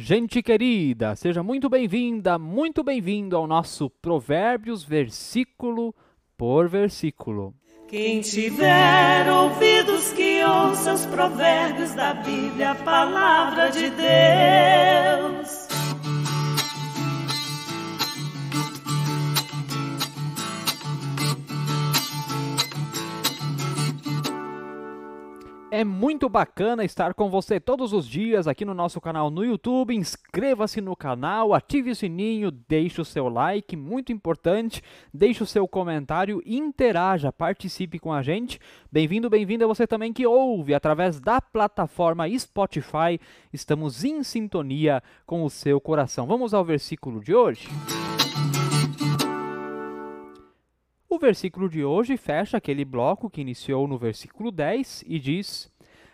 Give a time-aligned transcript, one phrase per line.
[0.00, 5.92] Gente querida, seja muito bem-vinda, muito bem-vindo ao nosso Provérbios versículo
[6.36, 7.52] por versículo.
[7.88, 15.37] Quem tiver ouvidos que ouça os provérbios da Bíblia, a palavra de Deus.
[25.70, 29.94] É muito bacana estar com você todos os dias aqui no nosso canal no YouTube.
[29.94, 34.82] Inscreva-se no canal, ative o sininho, deixe o seu like, muito importante.
[35.12, 38.58] Deixe o seu comentário, interaja, participe com a gente.
[38.90, 43.20] Bem-vindo, bem-vinda você também que ouve através da plataforma Spotify.
[43.52, 46.26] Estamos em sintonia com o seu coração.
[46.26, 47.68] Vamos ao versículo de hoje.
[51.18, 55.68] O versículo de hoje fecha aquele bloco que iniciou no versículo 10 e diz: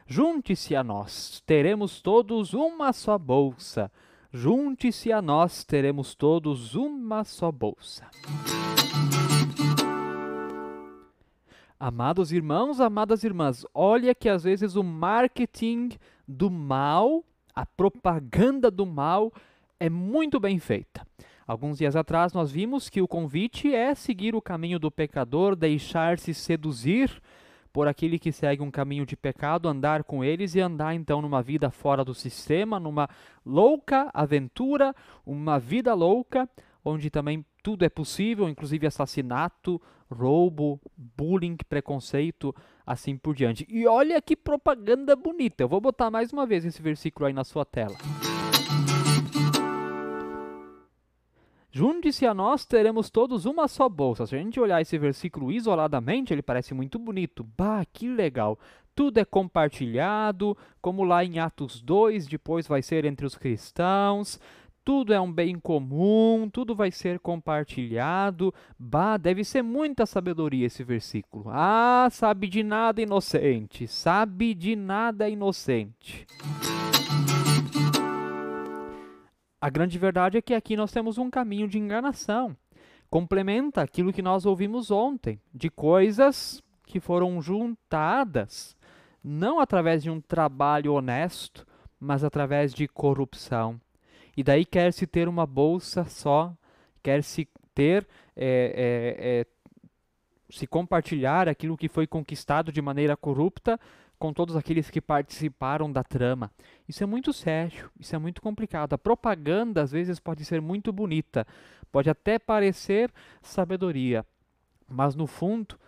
[0.07, 3.93] Junte-se a nós, teremos todos uma só bolsa.
[4.33, 8.09] Junte-se a nós, teremos todos uma só bolsa.
[11.79, 15.91] Amados irmãos, amadas irmãs, olha que às vezes o marketing
[16.27, 17.23] do mal,
[17.55, 19.31] a propaganda do mal,
[19.79, 21.07] é muito bem feita.
[21.47, 26.33] Alguns dias atrás nós vimos que o convite é seguir o caminho do pecador, deixar-se
[26.33, 27.21] seduzir
[27.73, 31.43] por aquele que segue um caminho de pecado, andar com eles e andar então numa
[31.43, 33.09] vida fora do sistema, numa
[33.45, 34.95] louca aventura,
[35.27, 36.49] uma vida louca,
[36.85, 42.55] onde também tudo é possível, inclusive assassinato, roubo, bullying, preconceito,
[42.87, 43.67] assim por diante.
[43.69, 45.65] E olha que propaganda bonita.
[45.65, 47.97] Eu vou botar mais uma vez esse versículo aí na sua tela.
[51.77, 54.25] Junte-se a nós, teremos todos uma só bolsa.
[54.29, 57.45] Se a gente olhar esse versículo isoladamente, ele parece muito bonito.
[57.59, 58.57] Bah, que legal!
[58.95, 64.39] Tudo é compartilhado, como lá em Atos 2, depois vai ser entre os cristãos.
[64.85, 68.55] Tudo é um bem comum, tudo vai ser compartilhado.
[68.79, 71.47] Bah, deve ser muita sabedoria esse versículo.
[71.49, 76.25] Ah, sabe de nada inocente, sabe de nada inocente.
[79.65, 82.55] A grande verdade é que aqui nós temos um caminho de enganação.
[83.09, 88.77] Complementa aquilo que nós ouvimos ontem, de coisas que foram juntadas,
[89.25, 91.67] não através de um trabalho honesto,
[91.99, 93.81] mas através de corrupção.
[94.37, 96.55] E daí quer-se ter uma bolsa só,
[97.03, 98.45] quer-se ter, é,
[99.17, 99.47] é, é,
[100.51, 103.81] se compartilhar aquilo que foi conquistado de maneira corrupta
[104.19, 106.51] com todos aqueles que participaram da trama.
[106.89, 108.93] Isso é muito sério, isso é muito complicado.
[108.95, 111.47] A propaganda às vezes pode ser muito bonita,
[111.91, 114.25] pode até parecer sabedoria,
[114.89, 115.79] mas no fundo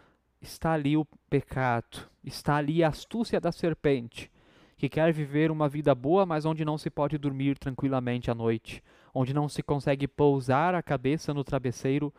[0.41, 4.31] está ali o pecado, está ali a astúcia da serpente,
[4.76, 8.82] que quer viver uma vida boa, mas onde não se pode dormir tranquilamente à noite,
[9.15, 12.12] onde não se consegue pousar a cabeça no travesseiro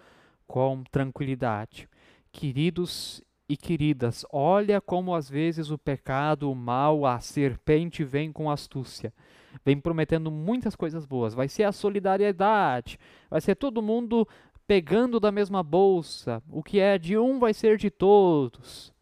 [0.47, 1.87] com tranquilidade.
[2.31, 8.51] Queridos e queridas, olha como às vezes o pecado, o mal, a serpente vem com
[8.51, 9.13] astúcia.
[9.63, 11.33] Vem prometendo muitas coisas boas.
[11.33, 12.99] Vai ser a solidariedade,
[13.29, 14.27] vai ser todo mundo
[14.67, 16.43] pegando da mesma bolsa.
[16.49, 18.93] O que é de um vai ser de todos.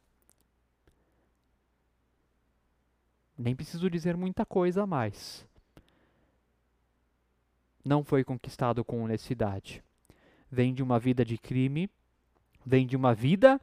[3.38, 5.46] Nem preciso dizer muita coisa a mais.
[7.84, 9.84] Não foi conquistado com honestidade.
[10.50, 11.90] Vem de uma vida de crime,
[12.66, 13.60] vem de uma vida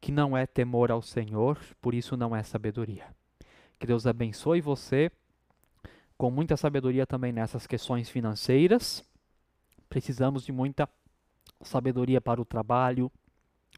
[0.00, 3.06] que não é temor ao Senhor, por isso não é sabedoria.
[3.78, 5.10] Que Deus abençoe você
[6.16, 9.04] com muita sabedoria também nessas questões financeiras.
[9.88, 10.88] Precisamos de muita
[11.62, 13.10] sabedoria para o trabalho,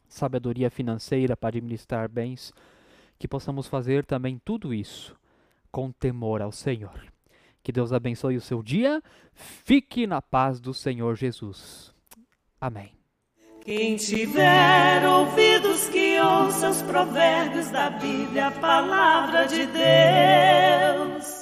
[0.07, 2.51] sabedoria financeira para administrar bens,
[3.17, 5.15] que possamos fazer também tudo isso
[5.71, 7.11] com temor ao Senhor.
[7.63, 9.01] Que Deus abençoe o seu dia.
[9.33, 11.93] Fique na paz do Senhor Jesus.
[12.59, 12.91] Amém.
[13.63, 15.30] Quem tiver ouça
[16.71, 21.40] os provérbios da Bíblia, a palavra de Deus.